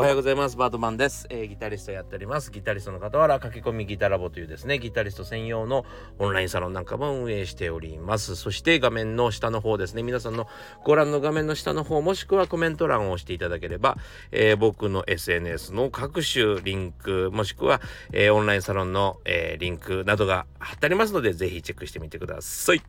[0.00, 0.56] おはようございます。
[0.56, 2.50] バートマンです、えー、ギタリストやっております。
[2.50, 5.84] ギタリストの傍ら、駆け込みギタラボというですね、ギタリスト専用の
[6.18, 8.34] オンラインサロンなんかも運営しております。
[8.34, 10.46] そして画面の下の方ですね、皆さんの
[10.84, 13.98] ご覧の画面の下の方、もしくはコメント欄を押していただければ、
[14.32, 17.82] えー、僕の SNS の各種リンク、もしくは、
[18.14, 22.80] えー、オンラインサロンの、えリンクなどが貼ってありますので、ぜひチェックしてみてください。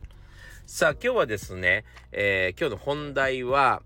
[0.64, 3.82] さあ、今日はですね、え今日の本題は、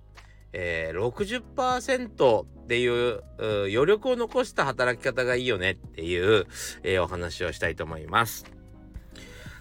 [0.59, 6.47] えー、60%っていう余力を残した働き方がいいよねっていう、
[6.83, 8.56] えー、お話をしたいと思います。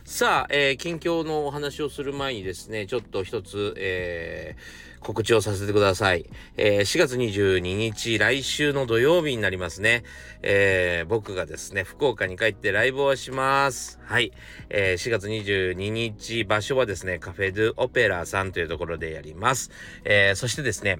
[0.07, 6.29] さあ、えー、近況のお話をする前にですね、ちょっと一つ、えー、告知をさせてください。
[6.57, 10.03] えー、4月22日、来週の土曜日になりますね。
[10.43, 13.99] えー、僕がですね、福岡に帰ってライブをします。
[14.03, 14.31] はい。
[14.69, 19.71] えー、4月22日、場所はですね、カフェドゥオペラさんというところでやります。
[20.03, 20.99] えー、そしてですね、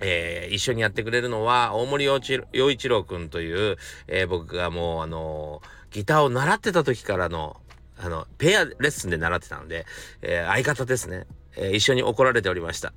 [0.00, 7.56] えー、一緒にやってくれるのは、大森洋一郎くんという、えー、僕がもう、あのー、ギターを習ってた時からの、
[8.00, 9.86] あの、ペアレッスンで習ってたので、
[10.22, 11.26] えー、相方ですね。
[11.56, 12.92] えー、一緒に怒られておりました。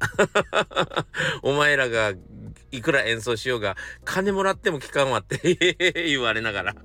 [1.42, 2.14] お前らが
[2.72, 5.40] いくら演奏しようが、金もらっても聞かんわって
[6.06, 6.76] 言われながら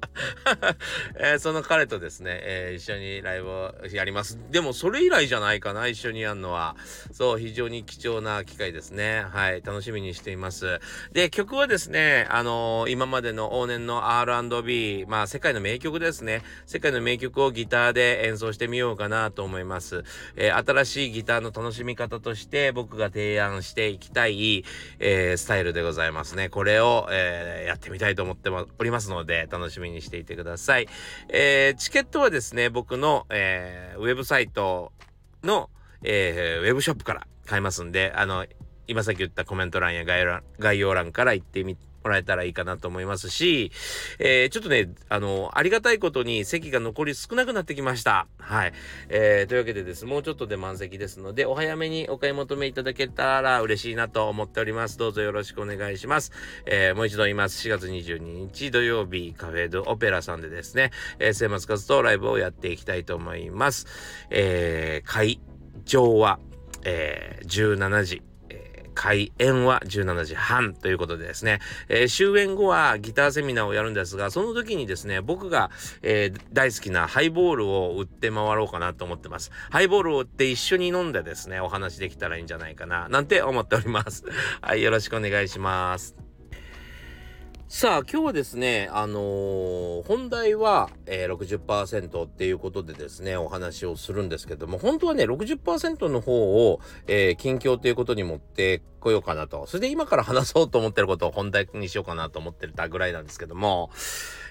[1.16, 4.38] えー、その彼とですね、えー、一緒にライブをやります。
[4.50, 6.76] でもそれ以来じゃないかな、一緒にやるのは。
[7.12, 9.24] そう、非常に貴重な機会ですね。
[9.30, 10.80] はい、楽しみにしています。
[11.12, 16.42] で、曲はですね、あのー、今までの往年の R&B、まあ世界の名曲ですね。
[16.66, 20.04] 世界の名曲をギターで演奏してみようかなと思います。
[20.36, 24.64] え、新しいギターの楽しみ方として僕が提案していきたい、
[24.98, 26.48] え、スタイルでございますね。
[26.48, 30.88] これを、えやってみたいと思っておりますので、楽しみににしていてください。
[31.28, 34.92] えチケットはですね、僕の、えウェブサイト
[35.42, 35.70] の、
[36.02, 38.46] えウェブショップから買えますんで、あの、
[38.86, 43.70] 今さっき言ったコメント欄や概要欄から行ってみて、もらえたらいいかなと思いますし、
[44.18, 48.26] えー、ちょっとね、あの、ありがたいことに席が残り少なくなってきました。
[48.38, 48.72] はい。
[49.08, 54.98] えー、というわけでです、もうちょっとで満席ですので、お早めにお買い求めいただけたら嬉しいなと思っております。
[54.98, 56.32] どうぞよろしくお願いします。
[56.66, 57.68] えー、もう一度言います。
[57.68, 63.86] 4月22日土曜日、カフェドオペラさんでですね、えー、末松活動ライブをやっていきたいと思います。
[64.30, 65.40] えー、会
[65.84, 66.38] 場は、
[66.84, 68.29] えー、17時。
[69.00, 75.70] 開演は17時半ということでですね、えー、終演後はギターセミナーをやるんですが、その時にですね、僕が、
[76.02, 79.52] えー、大好きなハイボールを売って回ろうかなと思ってます。
[79.70, 84.22] ハイボールを売って一緒に飲んでですね、お話できたらいいんじゃないかな、なんて思っております。
[84.60, 86.29] はい、よろしくお願いします。
[87.72, 99.68] さあ、今日はですね、あのー、本題は、えー、60%っていうことでですね、お話をするんですけども、本当はね、60%の方を、えー、近況ということに持ってこようかなと。
[99.68, 103.90] それで今から話そうと思ってることを本題にしようかなと思ってたぐらいなんですけども、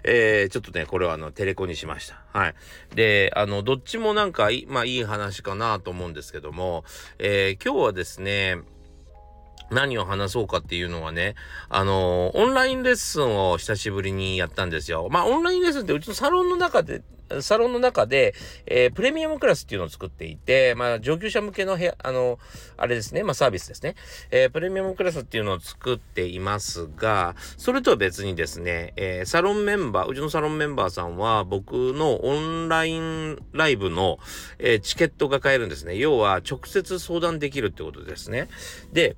[0.05, 2.23] えー、ちょっとね、これはあの、テレコにしました。
[2.31, 2.55] はい。
[2.95, 6.85] で、あの、どっちもなんかい、まあいい話かなと思うんですけども、
[7.17, 8.59] えー、今日はですね、
[9.71, 11.35] 何を話そうかっていうのはね、
[11.69, 15.07] あのー、オンラインレッスンを久しぶりにやったんですよ。
[15.11, 17.01] まあ、オンラインレッスンってうちのサロンの中で、
[17.41, 18.33] サロンの中で、
[18.65, 22.39] えー、プレミアムクラスっていうのを作っていて、まあ、上級者向けの部屋、あの、
[22.75, 23.95] あれですね、まあ、サービスですね。
[24.31, 34.17] えー、プレミアムクラスっていうのを作っていますが、それとは別にですね、えー、サロンメンバー、うちのサロンメンバーさんは、僕のオンラインライブの、
[34.57, 35.97] え、チケットが買えるんですね。
[35.97, 38.49] 要は、直接相談できるってことですね。
[38.91, 39.15] で、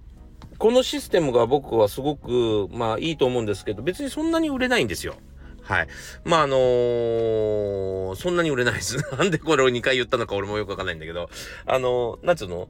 [0.62, 5.16] このシステムが僕はすごく、まあいいと思うんですけど、別にそんなに売れないんですよ。
[5.64, 5.88] はい。
[6.24, 8.98] まあ、あのー、そんなに売れないです。
[9.18, 11.32] なんでこれを2回言ったのか俺もよくわかんないんだけど、
[11.66, 12.70] あのー、なんつうの？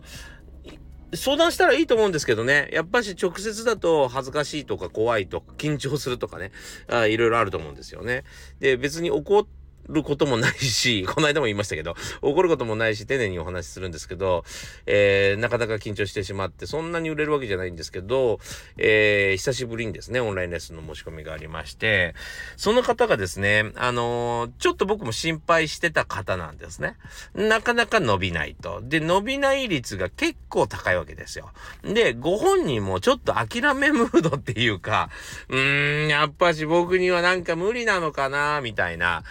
[1.14, 2.70] 相談したらいいと思うんですけどね。
[2.72, 6.54] やっぱし直接だと恥ずかしいとか怖いとか緊張するとかね。
[6.88, 8.24] あいろいろあると思うんですよね。
[8.62, 14.44] で、別に怒って、ることもないし、 この間も言いましたけど、怒ることもないし、丁寧にお話しするんですけど、
[14.86, 18.40] えー、なかなか緊張してしまって、そんなに売れるわけじゃないんですけど、
[18.78, 22.16] えー、久しぶりにですね、オンラインレッスンの申し込みがありまして、
[22.58, 26.96] その方がですね、あのー、ちょっと僕も心配してた方なんですね。
[27.34, 28.82] なかなか伸びないと。
[28.84, 31.52] で、伸びない率が結構高いわけですよ。
[31.84, 35.10] で、ご本人もちょっと諦めムードっていうか、
[35.50, 39.24] うーん、やっぱし僕にはなんか無理なのかな、みたいな、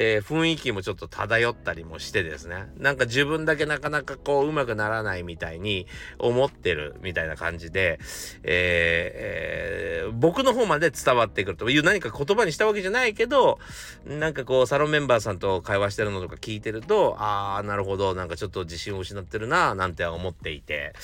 [0.00, 2.68] えー、雰囲気もちょっと漂ったりもしてですね。
[2.76, 5.88] なんか自分だけなかなかこううまくならないみたいに
[6.20, 7.98] 思ってるみたいな感じで、
[8.44, 11.68] えーえー、僕の方まで伝わってくると。
[11.68, 13.58] いう何か言葉にしたわけじゃないけど
[14.06, 18.14] なんかこうサロンメンバーさんと会話してるのとか聞いてるとああなるほど。
[18.14, 20.94] なんかちょっと自信を失ってるななんて思っていて、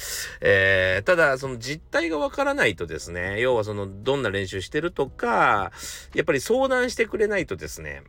[0.40, 5.72] えー、ただその実態がわからないとですね要はそのどんな練習してるとか
[6.14, 8.02] やっぱり相談してくれないとですね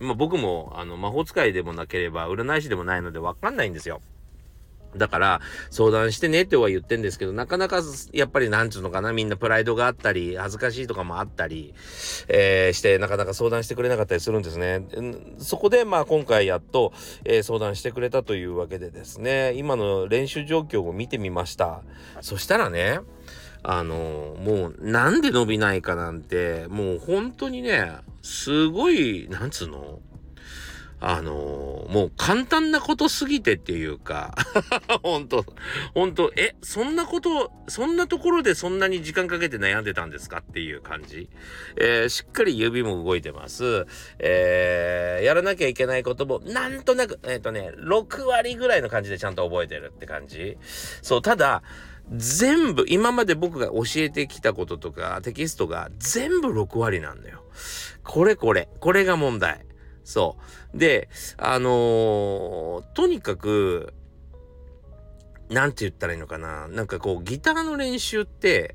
[0.00, 4.00] まあ、僕もあの魔法使いでもなければ占い師でもないのでわかんないんですよ。
[4.96, 7.80] だから、相談してねっては言ってんですけど、なかなか、
[8.12, 11.74] やっぱりなんつうのかな、みんなプライドがあったり、恥ずかしいとかもあったり、
[12.28, 14.84] えー、して、なかなか相談してくれなかったりするんですね。
[15.38, 16.92] そこで、まあ今回やっと、
[17.24, 21.82] えー、相談してくれたというわけでですね、今の練習状況を見てみました。
[22.20, 22.98] そしたらね、
[23.62, 30.00] あのもうなんで伸びないかなんて、もう本当にね、すごい、なんつうの？
[31.02, 34.34] あのもう簡単なことすぎてっていうか
[35.02, 35.46] 本当
[35.94, 41.30] 本当え、そんなこと、そんなところでそんなに時間かけて悩んでたんですかっていう感じ。
[41.76, 43.86] えー、しっかり指も動いてます。
[44.18, 50.58] えー、やらなきゃいけないことも、なんとなく、えっ、ー、とね、6割ぐらいの感じでちゃんと覚えてるって感じ。
[51.00, 51.62] そう、ただ、
[52.10, 57.44] 全部、今まで僕が教えてきたこととか、テキストが全部6割なんだよ。
[58.02, 58.68] これこれ。
[58.80, 59.64] これが問題。
[60.02, 60.36] そ
[60.74, 60.78] う。
[60.78, 63.94] で、あのー、とにかく、
[65.50, 66.66] なんて言ったらいいのかな。
[66.66, 68.74] なんかこう、ギターの練習って、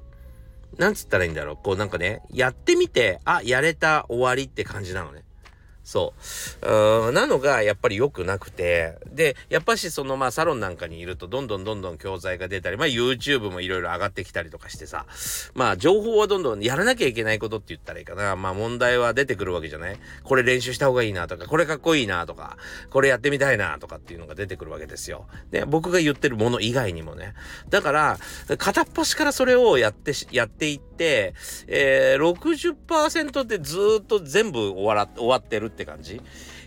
[0.78, 1.58] なんつったらいいんだろう。
[1.62, 5.25] こうなんかね、やってみて、あ、やれた終わりって感じなのね。
[5.86, 6.14] そ
[6.64, 6.68] う。
[7.08, 8.98] うんなのがやっぱり良くなくて。
[9.10, 15.06] で、やっぱしそのまあサロンなんかにいるとどんどんどんどん教材が出たり、まあ YouTube もいろいろ上がってきたりとかしてさ、
[15.54, 18.36] まあ情報はどんどんやらなきゃいけないことって言ったらいいかな。
[18.36, 19.98] まあ問題は出てくるわけじゃない？
[20.24, 22.58] これ練習した方がいいなとか、これかっこいいなとか、
[22.90, 25.28] これやってみたいなとかっていうのが出てくるわけですよ。
[25.52, 27.36] で、僕が言ってるもの以外にもね。
[27.70, 28.18] だから、
[28.58, 31.34] 片っ端からそれをやって、やっていって、
[31.68, 36.22] えー、60%でずっと全部終わら、終わってるって感じ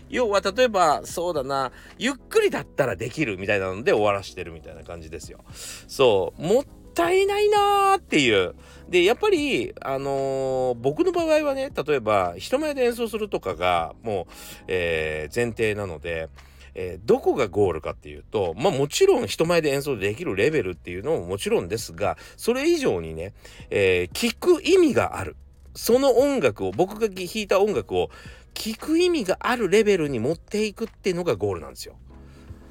[0.09, 5.39] 要は例えばそうだなゆっくりだったらできるみたいなので終わらしてるみたいな感じですよ。
[5.87, 6.63] そうもっ
[6.93, 8.55] たいないなーっていう。
[8.87, 14.33] でやっぱりあのー、僕の場合はね例えば人前で演奏するとかがもう、
[14.67, 16.29] えー、前提なので。
[16.75, 23.33] えー、どこがゴールかっていうとまあもちろん人前で演奏できるレベルっていうのももちろんですがそれ以上にね、
[23.71, 25.35] えー、聞く意味がある
[25.75, 28.09] その音楽を僕が弾いた音楽を
[28.53, 31.95] 聞く意味があるレベルに持っていくっていうのがゴールなんですよ。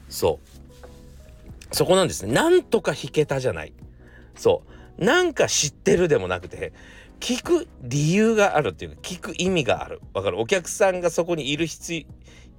[0.09, 0.41] そ
[1.73, 1.75] う。
[1.75, 2.33] そこなんですね。
[2.33, 3.73] なんとか弾けたじゃない。
[4.35, 4.63] そ
[4.99, 5.05] う。
[5.05, 6.73] なんか知ってるでもなくて、
[7.21, 10.01] 聞く理由があるっていうか、聞く意味がある。
[10.13, 10.39] わかる？
[10.39, 12.05] お客さんがそこにいる必要、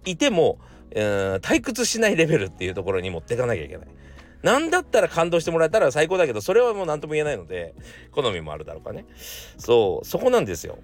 [0.06, 0.60] いても、
[0.92, 3.88] 退屈しないレベルっていうところに持っていかなきゃいけない。
[4.42, 7.74] なんだったら感動してもらえたら最高だけど、それはもう何とも言えないので、
[8.12, 9.06] 好みもあるだろうかね。
[9.58, 10.78] そう、そこなんですよ。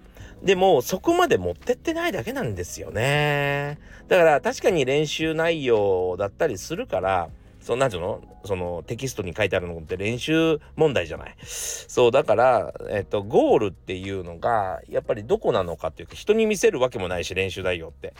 [0.43, 3.79] でも、そこまで持ってってないだけなんですよね。
[4.07, 7.29] だから確かに練習内容だったりするから、
[7.65, 8.21] そなんていうの？
[8.43, 11.35] そのテキストに書いてあるのって練習問題じゃない？
[11.43, 18.13] そう、だから、えっと、ゴールっていうのが、やっぱりどこなのかっていうか、人に見せるわけもないし、練習内容って。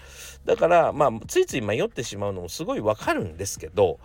[0.46, 4.00] だから、まあ、ついつい迷ってしまうのもすごいわかるんですけど、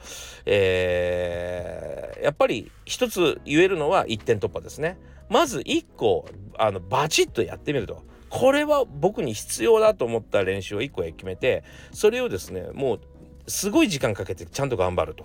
[0.44, 4.98] えー、やっぱり一つ言えるのは一点突破ですね。
[5.30, 6.26] まず一個、
[6.58, 8.02] あの、バチッとやってみると。
[8.28, 13.00] これは僕に必要だと思った練習を1個決めてそれをですねもう
[13.46, 15.24] すごい時間かけてちゃんと頑張ると。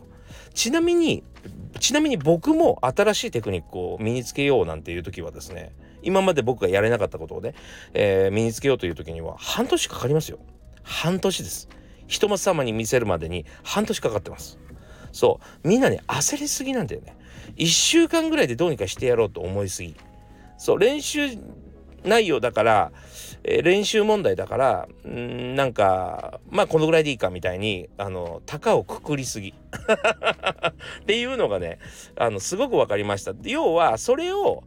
[0.54, 1.24] ちなみに
[1.80, 7.56] ちなみに僕も新しいテクニックを身につけようなんていう時はですね今まで僕がやれなかったことをね、
[7.94, 10.40] えー、身につけようという時には半年かかりますよ。
[10.84, 11.68] 半年です。
[12.08, 14.60] 人松様に見せるまでに半年かかってます。
[15.12, 15.68] そう。
[15.68, 17.18] みんなね焦りすぎなんだよね。
[17.58, 19.96] 1週間ぐらいでどうにかしてやろうと思いすぎ。
[20.58, 20.80] そう。
[20.80, 21.30] 練習
[22.06, 22.92] 内容だから、
[23.44, 29.54] えー、練習問題だからんなんかまあこのぐらいでいいかみたいにあの高をくくりすぎ。
[31.02, 31.80] っていうのがね
[32.16, 33.34] あのすごく分かりました。
[33.44, 34.64] 要はそれを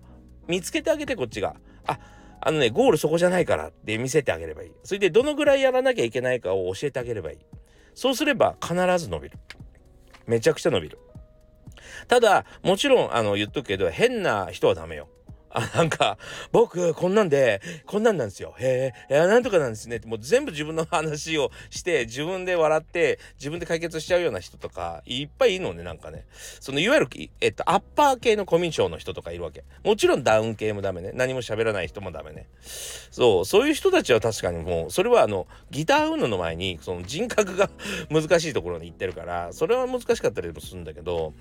[0.46, 1.56] 見つけてあげてこっちが。
[1.86, 1.98] あ
[2.40, 4.72] あのねゴールそこじゃないからって見せてあげればいい。
[4.84, 7.38] それでどのぐらいやらなきゃいけないかを教えてあげればいい。
[7.94, 9.38] そうすれば必ず伸びる。
[10.26, 10.98] めちゃくちゃ伸びる。
[12.06, 15.08] ただもちろんあの言っとくけど変な人はダメよ。
[15.50, 16.18] あなんか
[16.52, 18.54] 僕こんなんでこんなんなんですよ。
[18.58, 19.96] へえなんとかなんですね。
[19.96, 26.26] ってもう全部自分の話をして自分で笑って自分で解決しちゃうような人とかいっぱいいるのねなんかね。
[26.60, 27.08] そのいわゆる、
[27.40, 29.64] えっと、アッパー系のコミュ障の人とかいるわけ。
[29.84, 31.12] もちろんダウン系もダメね。
[31.14, 32.46] 何も喋らない人もダメね。
[33.10, 37.70] そうそういう人たちは確かにもうそれはあのギター運動の前にその人格が
[38.10, 41.32] 難しいところに行ってるからそれは難しかったりもするんだけど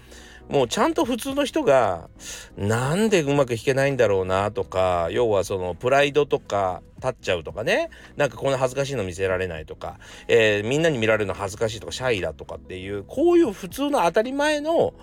[0.49, 2.09] もうちゃんと普通の人が
[2.55, 7.89] なんでうまく弾けないんだろうなとか要はそのプライドとか立っちゃうとかね。
[8.15, 14.93] なんかこんな恥ずかしいの見せられないとか、えー、みんなに見られるの恥ずかしいとかシャイだとかっていうこういう普通の当たり前の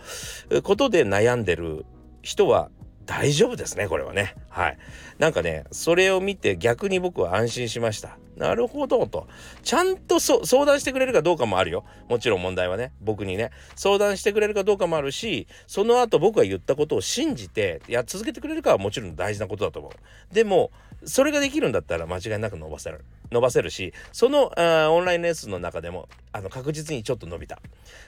[0.62, 1.84] ことで悩んでる
[2.22, 2.70] 人は
[3.06, 4.34] 大丈夫ですねこれはね。
[4.49, 4.78] はい。
[5.18, 8.18] なんかねそれを見て逆に僕は安心しました。
[8.37, 9.28] なるほどと。
[9.62, 11.84] ちゃんと相談してくれるかどうかもあるよ。
[12.08, 12.92] もちろん問題はね。
[13.00, 13.50] 僕にね。
[13.76, 20.34] 相談してくれるかどうかもあるしその後僕が言ったことを信じてや続けてくれるかはもちろん大事なことだと思う。
[20.34, 20.70] でも
[21.06, 23.04] それができるんだったら間違いなく伸ばせる。
[23.30, 27.61] 伸ばせるしそのあオンラインレッスンの中でもあの確実にちょっと伸びた。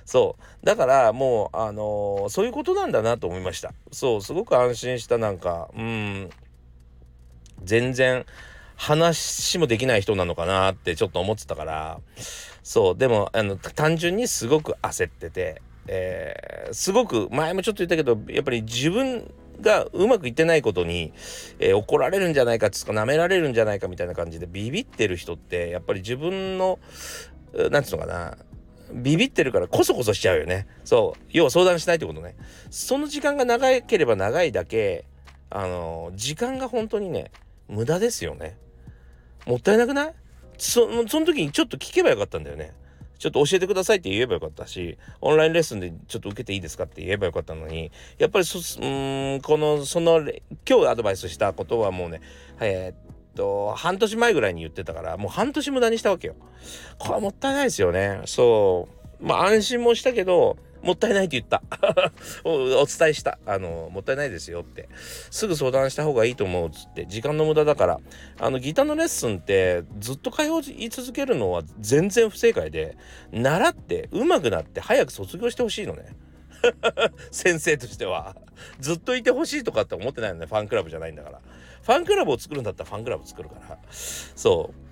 [0.05, 0.67] そう。
[0.67, 3.73] だからもうあのー、そういうことなんだなと思いました。
[3.91, 6.31] そうすごく安心したなんかうん。
[7.65, 8.27] 全然
[8.77, 12.01] 話もできない人なのかなってちょっと思ってたから。
[12.63, 12.97] そう。
[12.97, 21.13] でもあの単純にすごく焦ってて、えー、すごく前もちょっと言ったけどやっぱり自分がうまくいってないことに、
[21.59, 26.79] えー、怒られるんじゃないかつか舐められるんじゃないかみたいな感じでビビってる人ってやっぱり自分の
[27.71, 28.39] 何て言うのかな
[28.93, 30.67] ビビってるからこそこそしちゃうよね。
[30.85, 31.25] そう。
[31.31, 32.37] 要は相談しないってことね。
[32.71, 35.05] その時間が長ければ長いだけ
[35.51, 37.33] あの時間が本当にね
[37.69, 38.57] 無駄ですよね。
[39.45, 40.15] もったいなくない？
[40.57, 42.73] そその時にちょっと聞けばよかったんだよね。
[43.19, 50.21] ちょっと教えてくださいって言えばよかったし、オンラインレッスンでちょっと受けていいですかって言えばよかったのに、やっぱりそ、うん、この、その、
[50.69, 52.21] 今日アドバイスしたことはもうね、
[52.61, 56.35] えー、っと、半年前ぐらいに言ってたから、もう半年無駄にしたわけよ。
[56.99, 58.23] これはもったいないですよね。
[58.27, 58.89] そ
[59.21, 59.25] う。
[59.25, 61.63] まあ安心もしたけど、もったいないって言った。
[62.45, 63.39] お伝えした。
[63.45, 64.89] あのもったいないですよって。
[65.31, 67.07] すぐ相談した方がいいと思うっつって。
[67.07, 68.01] 時間の無駄だから。
[68.39, 72.97] あのギターのレッスンってずっと通い続けるのは全然不正解で
[73.33, 76.15] 習って上手くなって早く卒業してほしいのね。
[77.33, 78.37] 先生としては。
[78.81, 80.47] ずっといてほしいとかって思ってないのね。
[80.47, 81.41] ファンクラブじゃないんだから。
[81.83, 83.79] ファンクラブを作るんだったらファンクラブ作るから。
[83.91, 84.86] そう。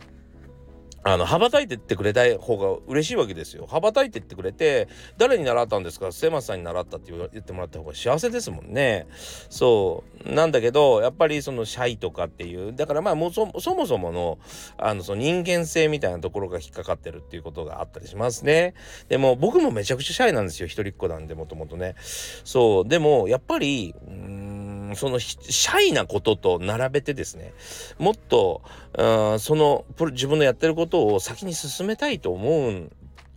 [1.07, 3.67] あの羽ばたいてってくれた方が嬉しいわけですよ。
[3.69, 6.11] 羽ばたいてってくれて誰に習ったんですか？
[6.13, 9.07] 末松さんに習ったって言ってもらった方が幸せですもんね。
[9.51, 14.39] そうなんだけどやっぱりそのシャイとかっていうだからまあもそそもそもの
[14.79, 18.73] あのその人間性みたいなところが引っかかってるっていうことがあったりしますね。
[19.09, 21.97] でも僕もめちゃくちゃシャイなんですよ一人っ子なんでもともとね。
[22.45, 27.53] そうでもやっぱりうんそのシャイなことと並べてですね
[27.99, 28.63] もっと
[28.97, 32.91] その自分のやってることを先に進めたいと思う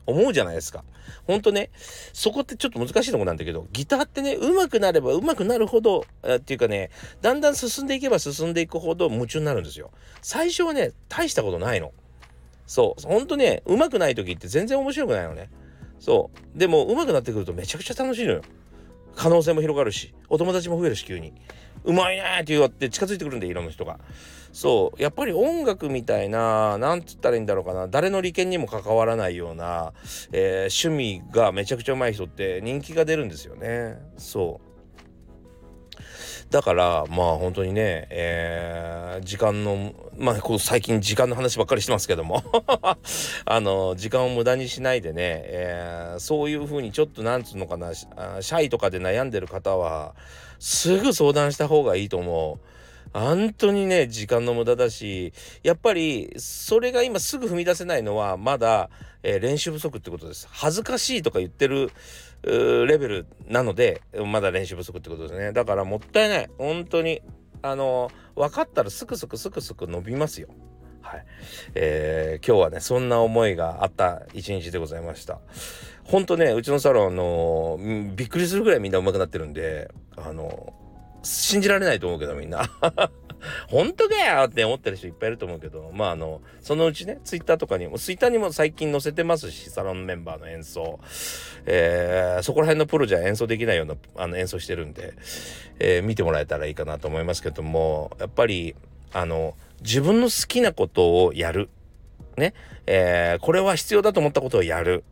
[0.06, 0.84] 思うじゃないですか。
[1.26, 1.70] ほんとね、
[2.14, 9.92] そこってちょっと難しいとこなんだけど、ギターってね、上手くなれば上手くなるほど、えっていうかね、だんだん進んでいけば進んでいくほど夢中になるんですよ。
[10.22, 11.92] 最初はね、大したことないの。
[12.66, 13.02] そう。
[13.02, 15.50] ほんとね、上手くない時って全然面白くないのね。
[16.00, 16.58] そう。
[16.58, 18.42] でも、上手くなってくるとめちゃくちゃ楽しいのよ。
[19.18, 21.34] 可能性も広がるしお友達も増えるし急に
[21.84, 24.00] うまいねって言わって近づいてくるんでいろんな人が
[24.58, 25.00] そう。
[25.00, 27.88] やっぱり音楽みたいな何つったらいいんだろうかな。
[27.88, 29.94] 誰の利権にも関わらないような、
[30.32, 34.00] えー、趣味がめちゃくちゃうまい人って人気が出るんですよね。
[34.18, 34.60] そ
[36.00, 36.02] う。
[36.50, 42.42] だからまあ本当にね、えー、時間のまあこう最近時間の話ばっかりしてますけども。
[43.46, 50.16] あの時間を無駄にしないでね、えー、そういうふうにちょっとなんつうのかなシャイとかで悩んでる方は
[50.58, 52.77] すぐ相談した方がいいと思う。
[53.14, 55.34] 本当にね時間の無駄だし
[55.64, 58.90] やっぱりそれが今すぐ踏み出せないのはまだ、
[59.24, 60.48] えー、練習不足ってことです。
[60.52, 61.92] 恥ずかしいとか言ってる
[62.44, 65.52] レベルなのでまだ練習不足ってことですね。
[65.52, 66.50] だからもったいない。
[66.58, 67.22] 本当に
[67.62, 70.50] あの分かったらすくすくすくすく伸びますよ。
[71.02, 71.26] はい。
[71.76, 75.40] えー、今日はねそんな思いがあった一日でございました。
[76.04, 77.80] ほんとねうちのサロンの
[78.16, 80.74] びっくりするぐらいみんな上手くなってるんであの
[81.28, 82.70] 信じられないと思うけどみんな
[83.70, 91.00] 本当かよって思ってる人いっぱいいると思うけど、まああの、そのうちね、ツイッターとかにも、ツイッターにも最近載せてますし、サロンメンバーの演奏。
[91.66, 95.14] えー、そこら辺のプロじゃ演奏できないようなあの演奏してるんで、
[95.80, 98.76] えー、見てもらえたらいいかなと思いますけども、やっぱり、
[99.14, 101.70] あの、自分の好きなことをやる。
[102.38, 102.54] ね。
[102.86, 105.04] えー、これは必要だと思ったことをやる。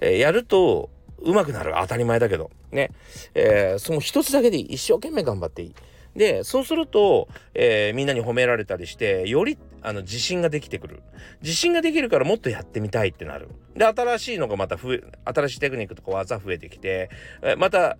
[0.00, 0.90] えー、やると、
[1.22, 1.74] 上手くなる。
[1.76, 2.50] 当たり前だけど。
[2.72, 2.90] ね。
[3.34, 4.58] えー、その一つだけで。
[4.58, 5.74] 一生懸命頑張っていい。
[6.16, 11.02] でそうすると、えー、みんなに褒められたりしてよりあの自信ができてくる
[11.42, 17.10] 自信ができるからもっとやってみたいってなるで新しいのがまた増え新しいテクニックとか技増えてきて、
[17.42, 17.96] え、また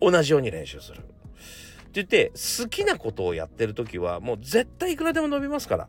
[0.00, 1.06] 同じように練習するって
[1.94, 5.88] 言って好きなことをやってる時はもう絶対いくらでも伸びますから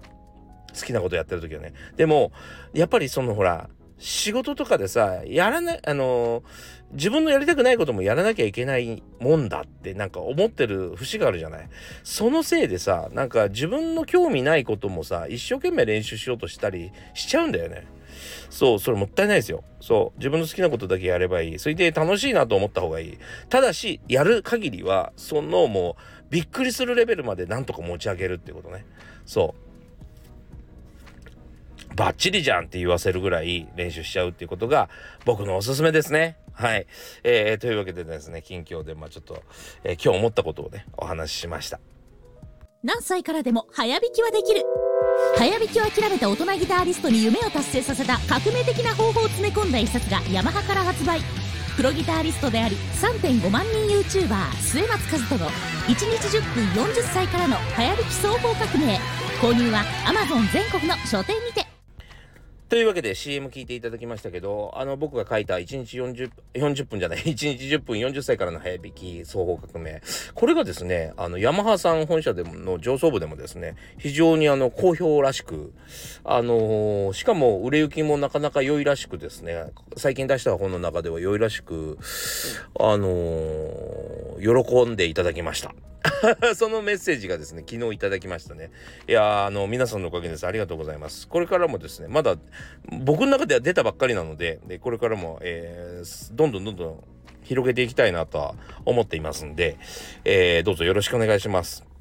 [0.74, 2.32] 好きなことやってる時はねでも
[2.74, 6.44] やっぱりそのほら仕事とかでさやらないあの
[6.92, 11.70] 自分のやりたくないこともやらなきゃいけないもんだってなんか思ってる節があるじゃない？
[12.04, 17.88] そのせいでさなんか自分の興味ないこともさ一生懸命練習しようとしたりしちゃうんだよね。
[18.50, 19.64] そうそれもったいないですよ。
[19.82, 21.60] そう自分の好きなことだけやればいい。
[21.60, 23.18] それで楽しいなと思った方がいい。
[23.50, 28.86] ただしやる限りはそのもうびっくりするレベルまでなんとか持ち上げるってことね。
[29.26, 29.65] そう。
[31.96, 34.90] バッチリじゃんって言わせるぐらい練習しちゃうっていうことが
[35.26, 36.38] 僕のおすすめですね。
[36.54, 36.88] はい。
[37.24, 39.44] えー、というわけでですね、近況で、まあちょっと、
[39.84, 41.80] えー、今日思ったことをね、お話ししました。
[42.84, 44.62] 何歳からでも早弾きはできる。
[45.38, 51.20] 早弾きを諦めた大人ギターリストに夢を達成させた革命的な方法を詰め込んだ一冊がヤマハから発売。
[51.76, 58.98] プロギターリストであり3.5万人 YouTuber 末松和人の1日10分40歳からの早弾き総合革命
[59.42, 61.65] 購入は Amazon 全国の書店にて
[62.68, 70.02] というわけで CM 聞いていただきましたけど、あの僕が書いた1日40、40分じゃない、 1日10分40歳からの早弾き総合革命。
[70.34, 75.74] これがですね、あの、ヤマハさん本社でもの上層部でもですね、非常にあの、好評らしく、
[76.24, 82.00] あのー、しかも売れ行きもなかなか良いらしくですね、最近出した本の中では良いらしく、
[82.80, 85.76] あのー、喜んでいただきました。
[86.56, 88.72] そのメッセージがですね、昨日いただきましたね。
[89.08, 90.46] いやあの、皆さんのおかげです。
[90.48, 91.28] ありがとうございます。
[91.28, 92.38] これからもですね、まだ
[93.04, 97.04] 僕の中では出たばっかりなので、でこれからも、えー、どんどんどんどん
[97.44, 98.56] 広げていきたいなとは
[98.86, 99.78] 思っていますんで、
[100.24, 101.95] えー、どうぞよろしくお願いします。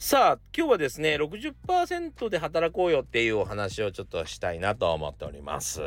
[0.00, 5.80] さあ、今日はですね、60%で働こうよっていうお話をちょっとしたいなと思っております。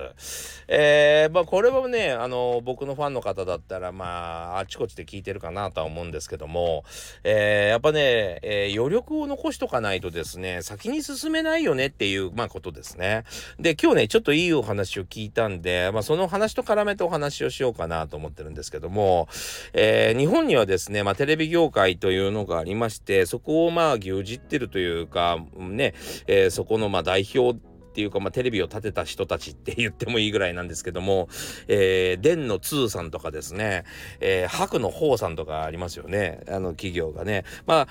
[0.68, 6.84] えー、まあこれはね、あの、僕のファンの方だったら、まあ、あちこちで聞いてるかなとは思うんですけども、
[7.24, 13.24] えー、やっぱね、えー、余力を残しとかないとですね、先に進めないよねっていう、まあことですね。
[13.62, 19.30] で、今日ね、ちょっといいお話を聞いたんで、まあその話と絡めてお話をしようかなと思ってるんですけども、
[19.72, 25.94] えー、日本にはですね、まあテレビ業界というのがありまして、そこをまあ牛耳ってるというかね、
[26.28, 27.58] えー、そこのまあ代表
[27.92, 31.28] っていうか、まあ、テレビを立てた人たちって言ってもいいぐらいなんですけども、
[31.68, 33.84] えー、電の通さんとかですね、
[34.22, 37.44] えー、白の方さんとかありますよね、あの企業がね。
[37.66, 37.88] まあ、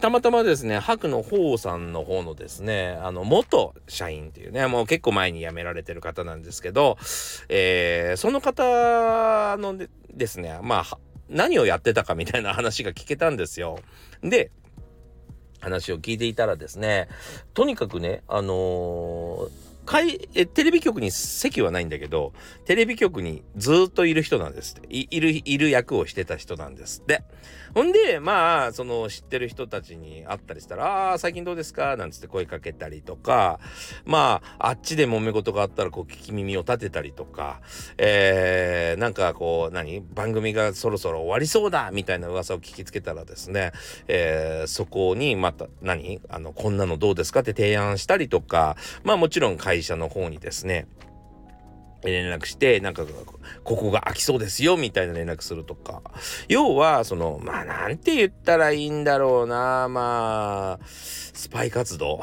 [0.00, 6.96] たまたまですね、白の方さんの方のですね、あの、元社員っていうね、もう結構前に辞められてる方なんですけど、
[7.48, 13.78] えー、その方のでですね、まあ、何をやってたかみたいな話が聞けたんですよ。
[14.22, 14.50] で、
[15.60, 17.08] 話を聞いていたらですね、
[17.54, 22.32] とにかくね、あのーかいえテレビ局に席はないんだけど
[22.64, 24.86] テレビ局にずっといる人なんですって。
[24.88, 27.24] いいるいる役をしてた人なんですって。
[27.74, 33.60] ほんでまあその知ってる人たちに会ったりしたら「ああ最近どうですか?」なんつって声かけたりとか
[34.04, 37.60] まああっちで揉め事があったらこう聞き耳を立てたりとか
[37.96, 40.00] えー、なんかこう何？
[40.00, 43.70] 番組がそろそろ終わりそうだみたいな噂を聞きつけたらですね、
[44.08, 46.20] えー、そこにまた何？
[46.28, 47.40] あのこんなのどうですか？
[47.40, 50.86] って提案したりとかまあもちろん会会社の方にですね
[52.04, 53.04] 連絡してなんか
[53.64, 56.02] ここが空きそうですよみたいな連絡するとか。
[56.48, 60.86] 要はそのまあなんて言ったらいいんだろうなまあ
[61.40, 62.20] スパイ活動。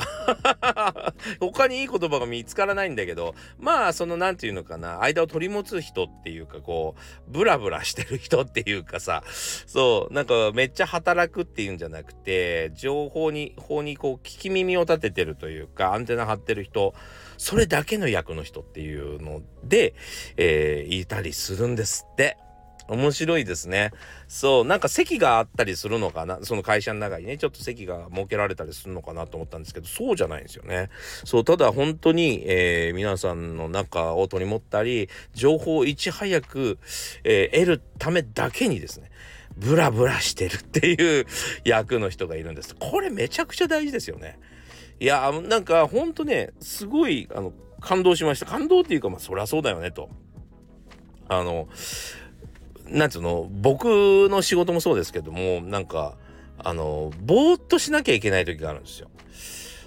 [1.41, 5.01] 他にいい言葉が見つからないんだけどまあその何て言うのかな。
[5.01, 6.95] 間を取り持つ人っていうかこ
[7.27, 9.23] うブラブラしてる人っていうかさ。
[9.65, 16.93] そうなんかめっちゃ働くっていうんじゃなくて情報に法にこう聞き耳を立ててるというかアンテナ張ってる人
[17.37, 19.95] それだけの役の人っていうので、
[20.37, 22.37] えー、いたりするんですって。
[22.87, 23.91] 面白いですね。
[24.27, 30.89] そう、なんか席があったりするのかな、その会社の中にね、ちょっと席が設けられたりするのかなと思ったんですけど、そうじゃないんですよね。
[31.25, 36.79] そう、ただ本当に、えー、皆さんの中を取り持ったり、情報をいち早く、
[37.23, 39.11] えー、得るためだけにですね、
[39.57, 41.25] ブラブラしてるっていう
[41.65, 42.75] 役の人がいるんです。
[42.75, 44.39] これめちゃくちゃ大事ですよね。
[44.99, 50.09] いやなんかほんとねすごいあの感動しました感動っていうかまあそりゃそうだよねと
[51.29, 51.67] あの
[52.89, 53.85] なんつうの僕
[54.29, 56.15] の仕事もそうですけどもなんか
[56.59, 59.09] あのぼーっとしなきゃいけない時があるんですよ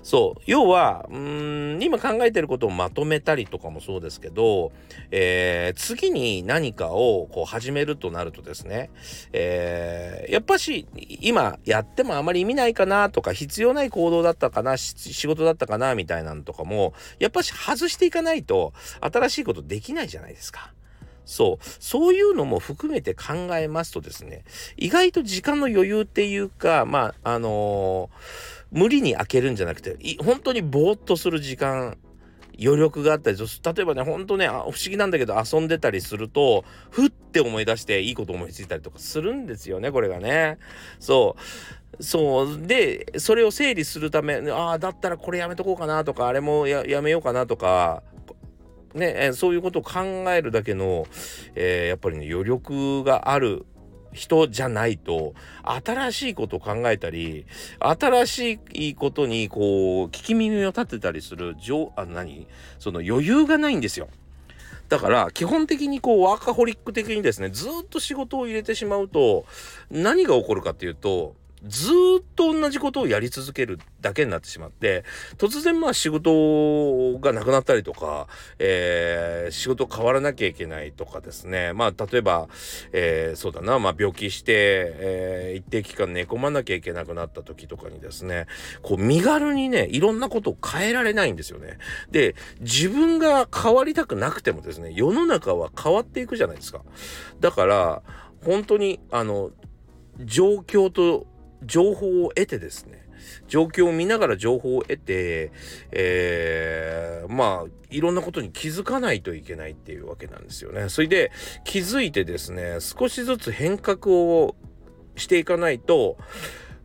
[0.03, 4.73] そう要はうん今考えてることをまとめたりとかもそうですけど、
[5.11, 8.91] えー、次に何かをこう始めるとなるとですね、
[9.33, 10.87] えー、やっぱし
[11.21, 20.73] 今やってもあまり意味ないかなとか必要ない行動だったかな仕事だったかなみたいなのとかもやっぱし外していかないと新しいことできないじゃないですか。
[21.31, 21.65] そう。
[21.79, 24.45] そういうのも含めて考えますとですね、
[24.77, 31.99] 意外と時間の余裕っていうか、まあ、あのー無理に開けるんじゃなくて、本当にぼーっとする時間、
[32.63, 40.59] 余力があったり、例えばね、ほんとね、不思議なんだけど遊んでたりすると、ふって思い出していいこと思いついたりとかするんですよね、これがね。
[41.01, 41.37] そ
[41.99, 42.03] う。
[42.03, 42.67] そう。
[42.67, 48.03] で、それを整理するため、ああ、だったらこれやめとこうかなとか、あれもやめようかなとか、
[48.95, 50.01] ね、そういうことを考
[50.33, 51.07] えるだけの、
[51.55, 53.67] えー、やっぱりね、余力がある
[54.13, 57.47] 人じゃないと新しいことを考えたり
[57.79, 61.55] 新しいことにこう聞き耳を立てたりする
[61.95, 62.49] あ何？
[62.79, 64.09] その余裕がないんですよ。
[64.89, 69.45] だから基本的にこうワーカホリック的にですねずっと仕事を入れてしまうと
[69.89, 75.05] 何が起こるかっていうとずっと同じことをやり続けるだけになってしまって、
[75.37, 81.73] 突然まあ仕事がなくなったりとか、えー、仕事変わらなきゃいけないとかですね。
[81.73, 82.49] まあ例えば、
[82.93, 88.47] えー、そうだな、まあ病気して、えー、一定期間寝込まなきゃいけなくなった時とかにですね、
[88.83, 91.79] こう身軽にね、いろんなことを変えられないんですよね。
[92.11, 96.83] で、自分が変わりたくなくてもですね、世の中は変わっていくじゃないですか。
[97.41, 98.03] だから、
[98.45, 99.51] 本当に、あの、
[100.25, 101.27] 状況と
[101.65, 103.07] 情報を得てですね
[103.49, 105.53] 状況を見ながら情報を得て、
[105.93, 110.89] えー、まあいろんなことに気づかないといけないっていうわけなんですよね。
[110.89, 111.33] それで
[111.65, 114.57] 気づいてですね少しずつ変革を
[115.17, 116.17] していかないと、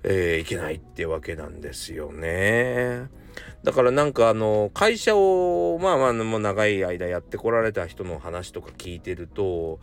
[0.04, 3.08] えー、いけないってわけなんですよね。
[3.64, 9.80] だからなんかあの会社をまあまあもう長い間やってこられた人の話とか聞いてると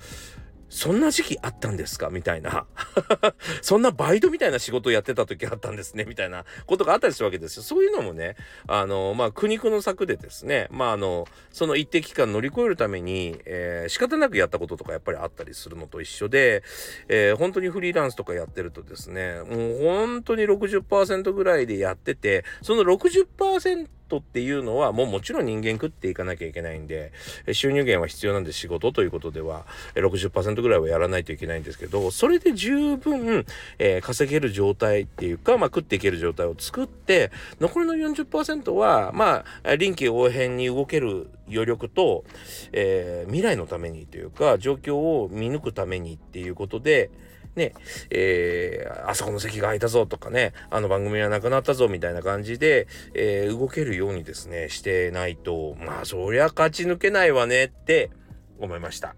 [0.75, 2.09] そんな時期あったんですか？
[2.09, 2.65] みたいな。
[3.61, 6.07] そんなバイトみたいな仕事をやってた時あったんですね。
[6.07, 7.63] みたいなことがあったりするわけですよ。
[7.63, 16.63] そういうのもね、あの、まあ、苦肉の策でですね、まあ、あの、その一定期間乗り越えるために、えー、仕方なくやったこととかやっぱりあったりするのと一緒で、
[17.09, 27.13] えー、本当にフリーランスとかやってるとですね、もう本当に60%ぐらいでやってて、その60%トっていうのはもうもちろん人間食っていかなきゃいけないんで
[27.53, 33.47] 収入源は必要なんで仕事ということでは60%ぐらいはやらないといけないんですけどそれで十分、
[33.79, 42.25] えー、稼げる状態っていうか、まあ、食っていける状態を作って残りの40%はまあ臨機応変に動ける余力と、
[42.73, 47.11] えー、未来のためにというか状況を見抜くためにっていうことで
[47.57, 47.75] ね、
[48.11, 58.11] えー、あそこの席が空いたぞとかね、あの番組はなくなったぞみたいな感じで、えー、動けるようにですね、してないと、まあそりゃ勝ち抜けないわねって
[58.59, 59.15] 思いました。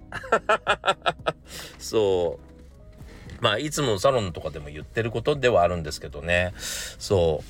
[1.79, 2.55] そう。
[3.41, 7.43] まあいつもサロンとかでも言ってることではあるんですけどね、そ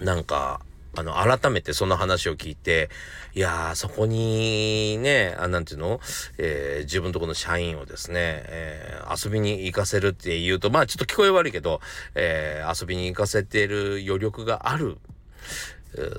[0.00, 0.04] う。
[0.04, 0.60] なんか、
[0.98, 2.90] あの、改めてその話を聞いて、
[3.34, 6.00] いやー、そこにね、あなんていうの、
[6.38, 11.80] えー、自分とこの社員をですね、えー、遊びに行かせるって言うと、まあちょっと聞こえ悪いけど、
[12.14, 14.98] えー、遊びに行かせてる余力がある。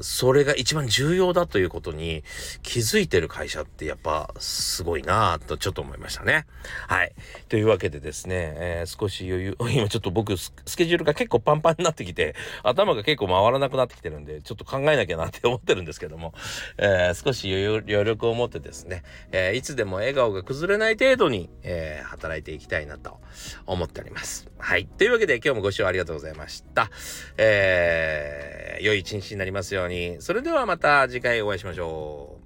[0.02, 2.24] それが一番重要だということに
[2.64, 6.46] 気づいてる会社ってやっぱすごいなぁとちょっと思いましたね。
[6.88, 7.14] はい。
[7.48, 16.34] というわけでですね、えー、少し余裕、 今ちょっと僕スケジュールが結構パンパンになってきて、頭が結構回らなくなってきてるんで、ちょっと考えなきゃなって思ってるんですけども、
[16.78, 23.20] えー、少し余裕、余力を持ってですね、えー、いつでも笑顔が崩れない程度に、え働いていきたいなと
[23.66, 24.50] 思っております。
[24.58, 24.86] はい。
[24.86, 26.90] というわけで今日もご視聴ありがとうございました。
[27.38, 30.18] えー、良い一日になりますますように。
[30.20, 32.40] それではまた次回お会いしましょ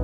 [0.00, 0.03] う。